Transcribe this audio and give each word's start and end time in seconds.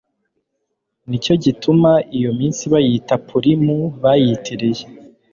Ni 1.07 1.17
cyo 1.23 1.33
gituma 1.43 1.91
iyo 2.17 2.31
minsi 2.39 2.63
bayita 2.73 3.13
Purimu 3.29 3.77
bayitiriye 4.01 4.85